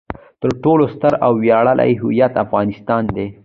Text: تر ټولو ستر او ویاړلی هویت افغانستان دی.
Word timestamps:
تر 0.41 0.51
ټولو 0.63 0.83
ستر 0.95 1.13
او 1.25 1.31
ویاړلی 1.43 1.91
هویت 2.01 2.33
افغانستان 2.43 3.03
دی. 3.15 3.27